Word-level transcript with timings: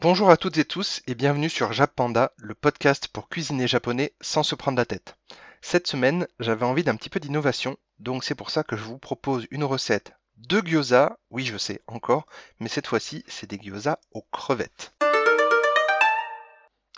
Bonjour 0.00 0.30
à 0.30 0.38
toutes 0.38 0.56
et 0.56 0.64
tous 0.64 1.02
et 1.06 1.14
bienvenue 1.14 1.50
sur 1.50 1.74
Japanda, 1.74 2.32
le 2.38 2.54
podcast 2.54 3.08
pour 3.08 3.28
cuisiner 3.28 3.68
japonais 3.68 4.14
sans 4.22 4.42
se 4.42 4.54
prendre 4.54 4.78
la 4.78 4.86
tête. 4.86 5.18
Cette 5.60 5.86
semaine, 5.86 6.26
j'avais 6.38 6.64
envie 6.64 6.84
d'un 6.84 6.96
petit 6.96 7.10
peu 7.10 7.20
d'innovation, 7.20 7.76
donc 7.98 8.24
c'est 8.24 8.34
pour 8.34 8.48
ça 8.48 8.64
que 8.64 8.78
je 8.78 8.82
vous 8.82 8.96
propose 8.96 9.46
une 9.50 9.62
recette 9.62 10.14
de 10.38 10.62
gyoza, 10.62 11.18
oui 11.28 11.44
je 11.44 11.58
sais 11.58 11.82
encore, 11.86 12.24
mais 12.60 12.70
cette 12.70 12.86
fois-ci 12.86 13.24
c'est 13.28 13.50
des 13.50 13.58
gyoza 13.58 14.00
aux 14.12 14.22
crevettes. 14.32 14.94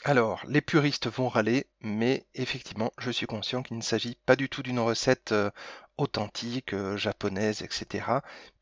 Alors, 0.04 0.40
les 0.46 0.60
puristes 0.60 1.08
vont 1.08 1.28
râler, 1.28 1.66
mais 1.80 2.24
effectivement, 2.36 2.92
je 2.98 3.10
suis 3.10 3.26
conscient 3.26 3.64
qu'il 3.64 3.78
ne 3.78 3.82
s'agit 3.82 4.16
pas 4.26 4.36
du 4.36 4.48
tout 4.48 4.62
d'une 4.62 4.80
recette 4.80 5.32
euh, 5.32 5.50
authentique, 5.96 6.72
euh, 6.72 6.96
japonaise, 6.96 7.62
etc. 7.62 8.06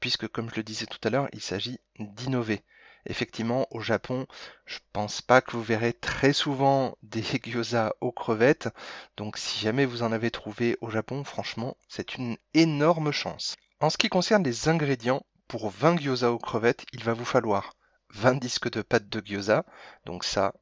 Puisque, 0.00 0.28
comme 0.28 0.50
je 0.50 0.56
le 0.56 0.62
disais 0.62 0.84
tout 0.84 0.98
à 1.02 1.08
l'heure, 1.08 1.28
il 1.32 1.40
s'agit 1.40 1.78
d'innover. 1.98 2.62
Effectivement, 3.06 3.66
au 3.70 3.80
Japon, 3.80 4.26
je 4.66 4.78
pense 4.92 5.22
pas 5.22 5.40
que 5.40 5.52
vous 5.52 5.62
verrez 5.62 5.92
très 5.92 6.32
souvent 6.32 6.96
des 7.02 7.22
gyoza 7.22 7.94
aux 8.00 8.12
crevettes. 8.12 8.68
Donc 9.16 9.36
si 9.36 9.58
jamais 9.60 9.86
vous 9.86 10.02
en 10.02 10.12
avez 10.12 10.30
trouvé 10.30 10.76
au 10.80 10.90
Japon, 10.90 11.24
franchement, 11.24 11.76
c'est 11.88 12.16
une 12.16 12.36
énorme 12.54 13.12
chance. 13.12 13.56
En 13.80 13.90
ce 13.90 13.98
qui 13.98 14.08
concerne 14.08 14.44
les 14.44 14.68
ingrédients, 14.68 15.24
pour 15.48 15.70
20 15.70 16.00
gyoza 16.00 16.30
aux 16.30 16.38
crevettes, 16.38 16.84
il 16.92 17.02
va 17.02 17.12
vous 17.12 17.24
falloir 17.24 17.74
20 18.10 18.34
disques 18.34 18.70
de 18.70 18.82
pâte 18.82 19.08
de 19.08 19.20
gyoza. 19.20 19.64
Donc 20.04 20.24
ça, 20.24 20.54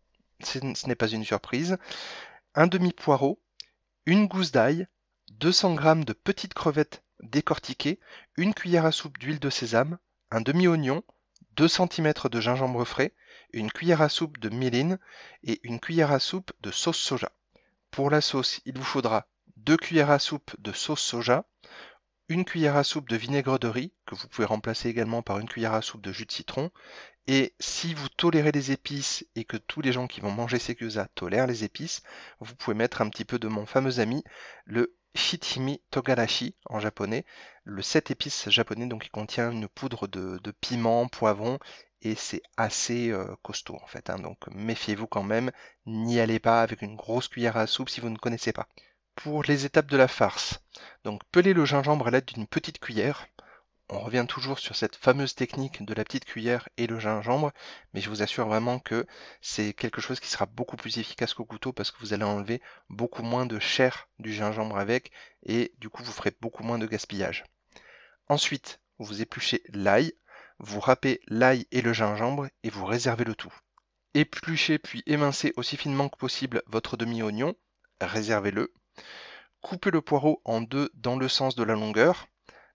ce 0.43 0.59
n'est 0.87 0.95
pas 0.95 1.09
une 1.09 1.25
surprise. 1.25 1.77
Un 2.55 2.67
demi-poireau, 2.67 3.43
une 4.07 4.27
gousse 4.27 4.53
d'ail, 4.53 4.87
200 5.33 5.77
g 5.77 6.05
de 6.05 6.13
petites 6.13 6.55
crevettes 6.55 7.03
décortiquées, 7.23 8.01
une 8.37 8.55
cuillère 8.55 8.87
à 8.87 8.93
soupe 8.93 9.19
d'huile 9.19 9.41
de 9.41 9.51
sésame, 9.51 9.99
un 10.31 10.41
demi-oignon, 10.41 11.03
2 11.59 11.67
cm 11.67 12.13
de 12.31 12.41
gingembre 12.41 12.85
frais, 12.85 13.13
une 13.53 13.73
cuillère 13.73 14.01
à 14.01 14.09
soupe 14.09 14.39
de 14.39 14.49
myline 14.49 14.97
et 15.43 15.59
une 15.65 15.81
cuillère 15.81 16.13
à 16.13 16.21
soupe 16.21 16.53
de 16.61 16.71
sauce 16.71 16.99
soja. 16.99 17.33
Pour 17.91 18.11
la 18.11 18.21
sauce, 18.21 18.61
il 18.65 18.79
vous 18.79 18.85
faudra 18.85 19.27
2 19.57 19.77
cuillères 19.77 20.13
à 20.13 20.21
soupe 20.21 20.55
de 20.61 20.71
sauce 20.71 21.03
soja, 21.03 21.47
une 22.29 22.45
cuillère 22.45 22.77
à 22.77 22.85
soupe 22.85 23.09
de 23.09 23.17
vinaigre 23.17 23.59
de 23.59 23.67
riz, 23.67 23.93
que 24.07 24.15
vous 24.15 24.29
pouvez 24.29 24.47
remplacer 24.47 24.89
également 24.89 25.21
par 25.21 25.41
une 25.41 25.49
cuillère 25.49 25.75
à 25.75 25.83
soupe 25.83 26.01
de 26.01 26.13
jus 26.13 26.27
de 26.27 26.33
citron. 26.33 26.71
Et 27.27 27.57
si 27.59 27.93
vous 27.93 28.09
tolérez 28.09 28.53
les 28.53 28.71
épices 28.71 29.27
et 29.35 29.45
que 29.45 29.57
tous 29.57 29.81
les 29.81 29.93
gens 29.93 30.07
qui 30.07 30.21
vont 30.21 30.31
manger 30.31 30.61
ces 30.61 30.77
tolèrent 31.17 31.49
les 31.49 31.65
épices, 31.65 32.03
vous 32.39 32.55
pouvez 32.55 32.77
mettre 32.77 33.03
un 33.03 33.11
petit 33.11 33.25
peu 33.25 33.41
de 33.41 33.49
mon 33.49 33.67
fameux 33.67 33.99
ami, 33.99 34.23
le 34.65 34.97
Shitimi 35.15 35.81
Togarashi 35.91 36.55
en 36.67 36.81
japonais, 36.81 37.25
le 37.65 37.83
7 37.83 38.11
épices 38.11 38.49
japonais, 38.51 38.87
donc 38.87 39.07
il 39.07 39.11
contient 39.11 39.51
une 39.51 39.69
poudre 39.69 40.07
de, 40.07 40.51
piment, 40.61 41.09
poivron, 41.09 41.59
et 42.03 42.15
c'est 42.15 42.43
assez 42.57 43.11
euh, 43.11 43.35
costaud 43.43 43.77
en 43.83 43.87
fait. 43.87 44.11
Hein. 44.11 44.19
donc 44.19 44.39
méfiez-vous 44.49 45.07
quand 45.07 45.23
même, 45.23 45.51
n'y 45.87 46.21
allez 46.21 46.39
pas 46.39 46.63
avec 46.63 46.83
une 46.83 46.97
grosse 46.97 47.29
cuillère 47.29 47.57
à 47.57 47.67
soupe 47.67 47.89
si 47.89 48.01
vous 48.01 48.11
ne 48.11 48.19
connaissez 48.19 48.53
pas. 48.53 48.69
Pour 49.17 49.43
les 49.43 49.65
étapes 49.65 49.91
de 49.91 49.97
la 49.97 50.09
farce, 50.09 50.61
donc 51.05 51.23
pelez 51.33 51.53
le 51.53 51.65
gingembre 51.65 52.07
à 52.07 52.11
l'aide 52.11 52.27
d'une 52.27 52.47
petite 52.47 52.79
cuillère, 52.79 53.27
on 53.91 54.01
revient 54.01 54.27
toujours 54.29 54.59
sur 54.59 54.77
cette 54.77 54.97
fameuse 54.97 55.35
technique 55.35 55.85
de 55.85 55.95
la 55.95 56.05
petite 56.05 56.27
cuillère 56.27 56.69
et 56.77 56.87
le 56.87 56.99
gingembre, 56.99 57.53
mais 57.93 58.01
je 58.01 58.11
vous 58.11 58.23
assure 58.23 58.47
vraiment 58.47 58.79
que 58.79 59.07
c'est 59.41 59.73
quelque 59.73 60.01
chose 60.01 60.21
qui 60.21 60.29
sera 60.29 60.47
beaucoup 60.47 60.77
plus 60.77 60.99
efficace 60.99 61.33
qu'au 61.33 61.45
couteau 61.45 61.73
parce 61.73 61.91
que 61.91 61.99
vous 62.01 62.13
allez 62.13 62.25
enlever 62.25 62.61
beaucoup 62.91 63.23
moins 63.23 63.47
de 63.47 63.59
chair 63.59 64.09
du 64.19 64.33
gingembre 64.33 64.79
avec 64.79 65.11
et 65.43 65.73
du 65.79 65.89
coup 65.89 66.03
vous 66.03 66.13
ferez 66.13 66.33
beaucoup 66.41 66.63
moins 66.63 66.79
de 66.79 66.87
gaspillage. 66.87 67.45
Ensuite, 68.29 68.81
vous 68.99 69.23
épluchez 69.23 69.63
l'ail, 69.69 70.13
vous 70.59 70.81
râpez 70.81 71.21
l'ail 71.29 71.67
et 71.71 71.81
le 71.81 71.93
gingembre 71.95 72.49
et 72.63 72.71
vous 72.71 72.85
réservez 72.85 73.25
le 73.25 73.35
tout. 73.35 73.55
Épluchez 74.13 74.79
puis 74.79 75.03
émincez 75.07 75.53
aussi 75.57 75.77
finement 75.77 76.09
que 76.09 76.19
possible 76.19 76.63
votre 76.67 76.97
demi-oignon, 76.97 77.55
réservez-le. 78.01 78.73
Coupez 79.63 79.91
le 79.91 80.03
poireau 80.03 80.43
en 80.45 80.61
deux 80.61 80.91
dans 80.95 81.17
le 81.17 81.29
sens 81.29 81.57
de 81.57 81.63
la 81.63 81.75
longueur, 81.75 82.29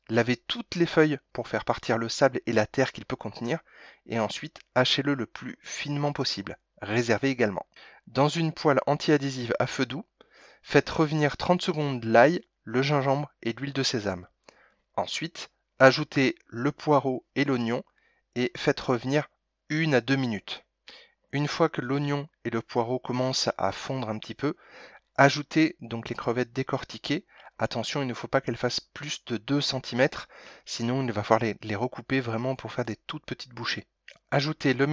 Lavez 0.09 0.35
toutes 0.35 0.75
les 0.75 0.85
feuilles 0.85 1.19
pour 1.31 1.47
faire 1.47 1.63
partir 1.63 1.97
le 1.97 2.09
sable 2.09 2.41
et 2.45 2.53
la 2.53 2.65
terre 2.65 2.91
qu'il 2.91 3.05
peut 3.05 3.15
contenir, 3.15 3.59
et 4.05 4.19
ensuite 4.19 4.59
hachez-le 4.75 5.13
le 5.13 5.25
plus 5.25 5.57
finement 5.61 6.11
possible. 6.11 6.57
Réservez 6.81 7.29
également. 7.29 7.65
Dans 8.07 8.27
une 8.27 8.51
poêle 8.51 8.81
anti-adhésive 8.85 9.53
à 9.59 9.67
feu 9.67 9.85
doux, 9.85 10.05
faites 10.61 10.89
revenir 10.89 11.37
30 11.37 11.61
secondes 11.61 12.03
l'ail, 12.03 12.45
le 12.65 12.81
gingembre 12.81 13.31
et 13.41 13.53
l'huile 13.53 13.73
de 13.73 13.83
sésame. 13.83 14.27
Ensuite, 14.95 15.49
ajoutez 15.79 16.35
le 16.47 16.71
poireau 16.71 17.25
et 17.35 17.45
l'oignon 17.45 17.83
et 18.35 18.51
faites 18.57 18.79
revenir 18.79 19.29
une 19.69 19.95
à 19.95 20.01
deux 20.01 20.17
minutes. 20.17 20.65
Une 21.31 21.47
fois 21.47 21.69
que 21.69 21.81
l'oignon 21.81 22.27
et 22.43 22.49
le 22.49 22.61
poireau 22.61 22.99
commencent 22.99 23.49
à 23.57 23.71
fondre 23.71 24.09
un 24.09 24.19
petit 24.19 24.35
peu, 24.35 24.55
ajoutez 25.15 25.77
donc 25.81 26.09
les 26.09 26.15
crevettes 26.15 26.53
décortiquées 26.53 27.25
Attention, 27.59 28.01
il 28.01 28.07
ne 28.07 28.13
faut 28.13 28.27
pas 28.27 28.41
qu'elles 28.41 28.57
fassent 28.57 28.79
plus 28.79 29.23
de 29.25 29.37
2 29.37 29.61
cm, 29.61 30.07
sinon 30.65 31.03
il 31.03 31.11
va 31.11 31.23
falloir 31.23 31.53
les, 31.61 31.75
recouper 31.75 32.19
vraiment 32.19 32.55
pour 32.55 32.73
faire 32.73 32.85
des 32.85 32.95
toutes 32.95 33.25
petites 33.25 33.53
bouchées. 33.53 33.85
Ajoutez 34.31 34.73
le 34.73 34.87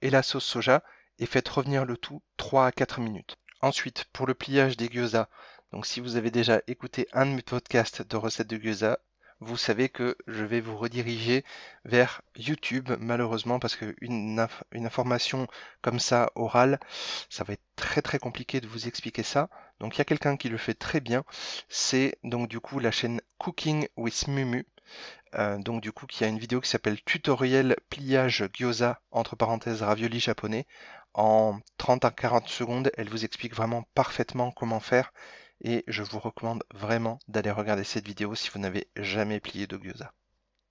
et 0.00 0.10
la 0.10 0.22
sauce 0.22 0.44
soja 0.44 0.82
et 1.18 1.26
faites 1.26 1.48
revenir 1.48 1.84
le 1.84 1.96
tout 1.96 2.22
3 2.38 2.66
à 2.66 2.72
4 2.72 3.00
minutes. 3.00 3.36
Ensuite, 3.60 4.04
pour 4.12 4.26
le 4.26 4.34
pliage 4.34 4.76
des 4.76 4.88
gyoza, 4.88 5.28
donc 5.72 5.86
si 5.86 6.00
vous 6.00 6.16
avez 6.16 6.30
déjà 6.30 6.60
écouté 6.66 7.06
un 7.12 7.26
de 7.26 7.32
mes 7.32 7.42
podcasts 7.42 8.02
de 8.02 8.16
recettes 8.16 8.48
de 8.48 8.56
gyoza, 8.56 8.98
vous 9.40 9.56
savez 9.58 9.90
que 9.90 10.16
je 10.26 10.44
vais 10.44 10.60
vous 10.60 10.78
rediriger 10.78 11.44
vers 11.84 12.22
YouTube, 12.36 12.90
malheureusement, 12.98 13.58
parce 13.58 13.76
qu'une 13.76 14.46
une 14.72 14.86
information 14.86 15.46
comme 15.82 16.00
ça, 16.00 16.30
orale, 16.34 16.80
ça 17.28 17.44
va 17.44 17.52
être 17.52 17.64
très 17.76 18.00
très 18.00 18.18
compliqué 18.18 18.60
de 18.62 18.66
vous 18.66 18.88
expliquer 18.88 19.22
ça. 19.22 19.50
Donc 19.80 19.96
il 19.96 19.98
y 19.98 20.02
a 20.02 20.04
quelqu'un 20.06 20.36
qui 20.36 20.48
le 20.48 20.58
fait 20.58 20.74
très 20.74 21.00
bien, 21.00 21.24
c'est 21.68 22.18
donc 22.24 22.48
du 22.48 22.60
coup 22.60 22.78
la 22.78 22.90
chaîne 22.90 23.20
Cooking 23.38 23.88
with 23.96 24.28
Mumu. 24.28 24.66
Euh, 25.34 25.58
donc 25.58 25.82
du 25.82 25.92
coup 25.92 26.06
qui 26.06 26.24
a 26.24 26.28
une 26.28 26.38
vidéo 26.38 26.60
qui 26.60 26.70
s'appelle 26.70 27.02
tutoriel 27.02 27.76
pliage 27.90 28.48
gyoza 28.52 29.00
entre 29.10 29.36
parenthèses 29.36 29.82
ravioli 29.82 30.20
japonais. 30.20 30.66
En 31.14 31.58
30 31.78 32.04
à 32.04 32.10
40 32.10 32.48
secondes, 32.48 32.90
elle 32.96 33.08
vous 33.08 33.24
explique 33.24 33.54
vraiment 33.54 33.84
parfaitement 33.94 34.50
comment 34.50 34.80
faire 34.80 35.12
et 35.62 35.84
je 35.86 36.02
vous 36.02 36.18
recommande 36.18 36.64
vraiment 36.74 37.18
d'aller 37.28 37.50
regarder 37.50 37.84
cette 37.84 38.06
vidéo 38.06 38.34
si 38.34 38.50
vous 38.50 38.58
n'avez 38.58 38.88
jamais 38.96 39.40
plié 39.40 39.66
de 39.66 39.76
gyoza. 39.76 40.12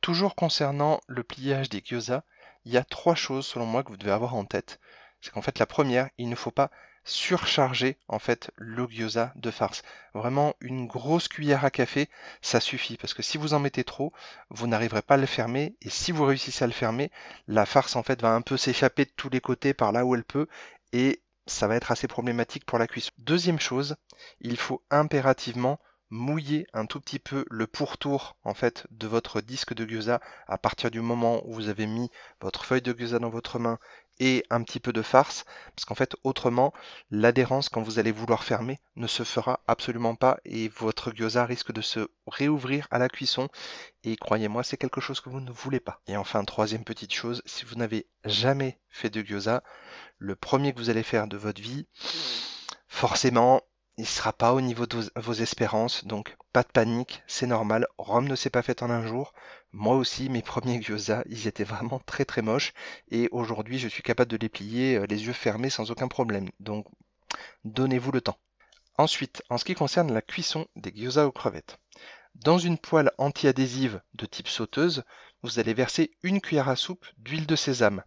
Toujours 0.01 0.35
concernant 0.35 1.01
le 1.07 1.23
pliage 1.23 1.69
des 1.69 1.81
gyoza, 1.81 2.23
il 2.65 2.73
y 2.73 2.77
a 2.77 2.83
trois 2.83 3.15
choses 3.15 3.45
selon 3.45 3.65
moi 3.65 3.83
que 3.83 3.89
vous 3.89 3.97
devez 3.97 4.11
avoir 4.11 4.35
en 4.35 4.45
tête. 4.45 4.79
C'est 5.21 5.31
qu'en 5.31 5.41
fait 5.41 5.59
la 5.59 5.65
première, 5.65 6.09
il 6.17 6.29
ne 6.29 6.35
faut 6.35 6.51
pas 6.51 6.69
surcharger 7.05 7.97
en 8.07 8.19
fait 8.19 8.51
le 8.57 8.85
gyoza 8.87 9.31
de 9.35 9.51
farce. 9.51 9.83
Vraiment 10.13 10.55
une 10.59 10.87
grosse 10.87 11.27
cuillère 11.27 11.63
à 11.63 11.71
café, 11.71 12.09
ça 12.41 12.59
suffit 12.59 12.97
parce 12.97 13.13
que 13.13 13.21
si 13.21 13.37
vous 13.37 13.53
en 13.53 13.59
mettez 13.59 13.83
trop, 13.83 14.11
vous 14.49 14.67
n'arriverez 14.67 15.03
pas 15.03 15.13
à 15.13 15.17
le 15.17 15.25
fermer 15.25 15.75
et 15.81 15.89
si 15.89 16.11
vous 16.11 16.25
réussissez 16.25 16.63
à 16.63 16.67
le 16.67 16.73
fermer, 16.73 17.11
la 17.47 17.65
farce 17.65 17.95
en 17.95 18.03
fait 18.03 18.21
va 18.21 18.33
un 18.33 18.41
peu 18.41 18.57
s'échapper 18.57 19.05
de 19.05 19.11
tous 19.15 19.29
les 19.29 19.41
côtés 19.41 19.73
par 19.73 19.91
là 19.91 20.05
où 20.05 20.15
elle 20.15 20.25
peut 20.25 20.47
et 20.91 21.21
ça 21.47 21.67
va 21.67 21.75
être 21.75 21.91
assez 21.91 22.07
problématique 22.07 22.65
pour 22.65 22.79
la 22.79 22.87
cuisson. 22.87 23.11
Deuxième 23.19 23.59
chose, 23.59 23.95
il 24.41 24.57
faut 24.57 24.83
impérativement 24.89 25.79
mouiller 26.09 26.67
un 26.73 26.85
tout 26.85 26.99
petit 26.99 27.19
peu 27.19 27.45
le 27.49 27.67
pourtour 27.67 28.37
en 28.43 28.53
fait 28.53 28.85
de 28.91 29.07
votre 29.07 29.41
disque 29.41 29.73
de 29.73 29.85
gyoza 29.85 30.21
à 30.47 30.57
partir 30.57 30.91
du 30.91 31.01
moment 31.01 31.41
où 31.45 31.53
vous 31.53 31.67
avez 31.67 31.87
mis 31.87 32.09
votre 32.41 32.63
feuille 32.63 32.81
de 32.81 32.93
gyoza 32.93 33.19
dans 33.19 33.29
votre 33.29 33.59
main 33.59 33.79
et 34.19 34.45
un 34.49 34.63
petit 34.63 34.79
peu 34.79 34.93
de 34.93 35.01
farce 35.01 35.45
parce 35.75 35.85
qu'en 35.85 35.95
fait 35.95 36.15
autrement 36.23 36.73
l'adhérence 37.11 37.69
quand 37.69 37.81
vous 37.81 37.99
allez 37.99 38.11
vouloir 38.11 38.43
fermer 38.43 38.79
ne 38.95 39.07
se 39.07 39.23
fera 39.23 39.61
absolument 39.67 40.15
pas 40.15 40.37
et 40.45 40.69
votre 40.69 41.11
gyoza 41.11 41.45
risque 41.45 41.71
de 41.71 41.81
se 41.81 42.07
réouvrir 42.27 42.87
à 42.91 42.99
la 42.99 43.09
cuisson 43.09 43.49
et 44.03 44.15
croyez-moi 44.15 44.63
c'est 44.63 44.77
quelque 44.77 45.01
chose 45.01 45.19
que 45.19 45.29
vous 45.29 45.41
ne 45.41 45.51
voulez 45.51 45.79
pas. 45.79 46.01
Et 46.07 46.17
enfin 46.17 46.43
troisième 46.43 46.83
petite 46.83 47.13
chose, 47.13 47.41
si 47.45 47.65
vous 47.65 47.75
n'avez 47.75 48.07
jamais 48.23 48.79
fait 48.89 49.09
de 49.09 49.21
gyoza, 49.21 49.63
le 50.17 50.35
premier 50.35 50.73
que 50.73 50.79
vous 50.79 50.89
allez 50.89 51.03
faire 51.03 51.27
de 51.27 51.37
votre 51.37 51.61
vie, 51.61 51.87
forcément, 52.87 53.61
il 53.97 54.01
ne 54.01 54.07
sera 54.07 54.33
pas 54.33 54.53
au 54.53 54.59
niveau 54.59 54.85
de 54.85 55.09
vos 55.15 55.33
espérances, 55.33 56.05
donc 56.05 56.35
pas 56.51 56.63
de 56.63 56.67
panique, 56.67 57.23
c'est 57.27 57.47
normal. 57.47 57.87
Rome 57.97 58.27
ne 58.27 58.35
s'est 58.35 58.49
pas 58.49 58.61
fait 58.61 58.83
en 58.83 58.89
un 58.89 59.07
jour. 59.07 59.33
Moi 59.71 59.95
aussi, 59.95 60.27
mes 60.29 60.41
premiers 60.41 60.81
gyoza, 60.81 61.23
ils 61.29 61.47
étaient 61.47 61.63
vraiment 61.63 61.99
très 61.99 62.25
très 62.25 62.41
moches, 62.41 62.73
et 63.09 63.29
aujourd'hui, 63.31 63.79
je 63.79 63.87
suis 63.87 64.03
capable 64.03 64.31
de 64.31 64.37
les 64.37 64.49
plier 64.49 64.97
euh, 64.97 65.05
les 65.05 65.25
yeux 65.25 65.33
fermés 65.33 65.69
sans 65.69 65.91
aucun 65.91 66.09
problème. 66.09 66.49
Donc, 66.59 66.87
donnez-vous 67.63 68.11
le 68.11 68.21
temps. 68.21 68.37
Ensuite, 68.97 69.43
en 69.49 69.57
ce 69.57 69.65
qui 69.65 69.75
concerne 69.75 70.13
la 70.13 70.21
cuisson 70.21 70.67
des 70.75 70.91
gyoza 70.91 71.25
aux 71.25 71.31
crevettes. 71.31 71.79
Dans 72.35 72.57
une 72.57 72.77
poêle 72.77 73.11
anti-adhésive 73.17 74.01
de 74.13 74.25
type 74.25 74.49
sauteuse, 74.49 75.03
vous 75.41 75.59
allez 75.59 75.73
verser 75.73 76.11
une 76.21 76.41
cuillère 76.41 76.67
à 76.67 76.75
soupe 76.75 77.05
d'huile 77.17 77.45
de 77.45 77.55
sésame. 77.55 78.03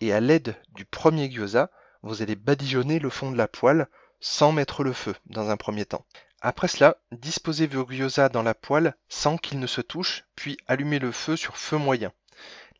Et 0.00 0.12
à 0.12 0.20
l'aide 0.20 0.56
du 0.74 0.84
premier 0.84 1.30
gyoza, 1.30 1.70
vous 2.02 2.20
allez 2.20 2.36
badigeonner 2.36 2.98
le 2.98 3.08
fond 3.08 3.30
de 3.30 3.36
la 3.36 3.48
poêle 3.48 3.88
sans 4.22 4.52
mettre 4.52 4.84
le 4.84 4.94
feu 4.94 5.14
dans 5.26 5.50
un 5.50 5.58
premier 5.58 5.84
temps. 5.84 6.06
Après 6.40 6.68
cela, 6.68 6.96
disposez 7.10 7.66
vos 7.66 7.86
gyoza 7.86 8.28
dans 8.28 8.42
la 8.42 8.54
poêle 8.54 8.94
sans 9.08 9.36
qu'ils 9.36 9.58
ne 9.58 9.66
se 9.66 9.80
touchent, 9.80 10.24
puis 10.36 10.56
allumez 10.66 11.00
le 11.00 11.12
feu 11.12 11.36
sur 11.36 11.56
feu 11.58 11.76
moyen. 11.76 12.12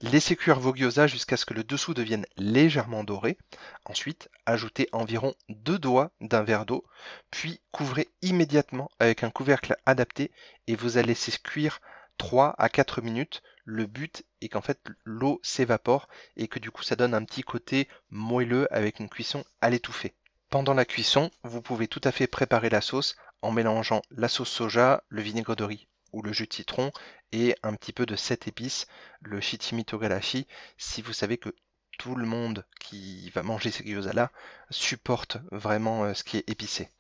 Laissez 0.01 0.37
cuire 0.37 0.59
vos 0.59 0.75
gyoza 0.75 1.07
jusqu'à 1.07 1.37
ce 1.37 1.45
que 1.45 1.55
le 1.55 1.65
dessous 1.65 1.95
devienne 1.95 2.27
légèrement 2.37 3.05
doré. 3.05 3.39
Ensuite, 3.85 4.29
ajoutez 4.47 4.89
environ 4.93 5.35
deux 5.49 5.79
doigts 5.79 6.13
d'un 6.21 6.43
verre 6.43 6.65
d'eau, 6.65 6.85
puis 7.31 7.61
couvrez 7.73 8.09
immédiatement 8.21 8.91
avec 8.99 9.23
un 9.23 9.31
couvercle 9.31 9.77
adapté 9.85 10.31
et 10.67 10.77
vous 10.77 10.97
allez 10.97 11.09
laisser 11.09 11.33
cuire 11.43 11.81
3 12.19 12.55
à 12.59 12.69
4 12.69 13.03
minutes. 13.03 13.43
Le 13.65 13.87
but 13.87 14.25
est 14.41 14.49
qu'en 14.49 14.61
fait 14.61 14.81
l'eau 15.05 15.41
s'évapore 15.43 16.09
et 16.37 16.49
que 16.49 16.59
du 16.59 16.71
coup 16.71 16.83
ça 16.83 16.97
donne 16.97 17.15
un 17.15 17.25
petit 17.25 17.43
côté 17.43 17.89
moelleux 18.11 18.73
avec 18.75 18.99
une 18.99 19.09
cuisson 19.09 19.45
à 19.61 19.71
l'étouffer. 19.71 20.15
Pendant 20.53 20.75
la 20.75 20.85
cuisson, 20.85 21.31
vous 21.45 21.63
pouvez 21.63 21.89
tout 21.89 22.03
à 22.05 22.13
fait 22.13 22.27
préparer 22.27 22.69
la 22.69 22.83
sauce 22.83 23.17
en 23.41 23.53
mélangeant 23.53 24.03
la 24.11 24.29
sauce 24.29 24.51
soja, 24.51 25.03
le 25.09 25.23
vinaigre 25.23 25.57
de 25.57 25.65
riz 25.65 25.89
ou 26.13 26.21
le 26.21 26.35
jus 26.35 26.47
de 26.47 26.53
citron 26.53 26.93
et 27.33 27.57
un 27.63 27.73
petit 27.73 27.95
peu 27.95 28.05
de 28.05 28.17
7 28.17 28.49
épices, 28.49 28.87
le 29.23 29.41
shichimi 29.41 29.87
togarashi, 29.87 30.47
si 30.77 31.01
vous 31.01 31.15
savez 31.15 31.39
que 31.39 31.55
tout 31.99 32.17
le 32.17 32.27
monde 32.27 32.67
qui 32.81 33.31
va 33.31 33.43
manger 33.43 33.71
ces 33.71 33.83
gyoza 33.83 34.13
là 34.13 34.31
supporte 34.69 35.39
vraiment 35.53 36.05
euh, 36.05 36.13
ce 36.13 36.23
qui 36.23 36.37
est 36.37 36.51
épicé. 36.51 36.91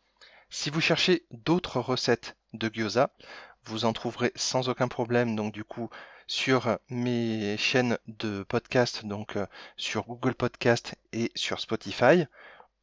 Si 0.48 0.70
vous 0.70 0.80
cherchez 0.80 1.26
d'autres 1.30 1.78
recettes 1.78 2.38
de 2.54 2.70
gyoza, 2.72 3.12
vous 3.64 3.84
en 3.84 3.92
trouverez 3.92 4.32
sans 4.34 4.70
aucun 4.70 4.88
problème 4.88 5.36
donc 5.36 5.52
du 5.52 5.62
coup 5.62 5.90
sur 6.26 6.78
mes 6.88 7.58
chaînes 7.58 7.98
de 8.06 8.44
podcast 8.44 9.04
donc 9.04 9.36
euh, 9.36 9.44
sur 9.76 10.06
Google 10.06 10.34
Podcast 10.34 10.94
et 11.12 11.30
sur 11.34 11.60
Spotify. 11.60 12.24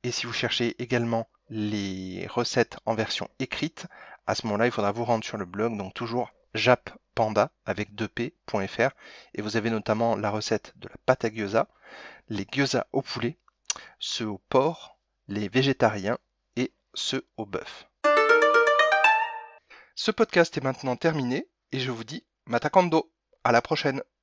Et 0.03 0.11
si 0.11 0.25
vous 0.25 0.33
cherchez 0.33 0.81
également 0.81 1.27
les 1.49 2.25
recettes 2.27 2.77
en 2.85 2.95
version 2.95 3.29
écrite, 3.39 3.87
à 4.27 4.35
ce 4.35 4.45
moment-là, 4.45 4.65
il 4.65 4.71
faudra 4.71 4.91
vous 4.91 5.03
rendre 5.03 5.25
sur 5.25 5.37
le 5.37 5.45
blog, 5.45 5.77
donc 5.77 5.93
toujours 5.93 6.31
jappanda 6.53 7.51
avec 7.65 7.93
2p.fr 7.93 8.91
et 9.33 9.41
vous 9.41 9.57
avez 9.57 9.69
notamment 9.69 10.15
la 10.15 10.29
recette 10.29 10.73
de 10.77 10.87
la 10.87 10.95
pâte 11.05 11.25
à 11.25 11.29
gyoza, 11.29 11.67
les 12.29 12.47
gyoza 12.49 12.87
au 12.93 13.01
poulet, 13.01 13.37
ceux 13.99 14.27
au 14.27 14.37
porc, 14.49 14.97
les 15.27 15.49
végétariens 15.49 16.17
et 16.55 16.71
ceux 16.93 17.27
au 17.35 17.45
bœuf. 17.45 17.87
Ce 19.95 20.11
podcast 20.11 20.57
est 20.57 20.63
maintenant 20.63 20.95
terminé 20.95 21.49
et 21.73 21.79
je 21.79 21.91
vous 21.91 22.05
dis 22.05 22.23
matakando. 22.45 23.11
À 23.43 23.51
la 23.53 23.61
prochaine. 23.61 24.01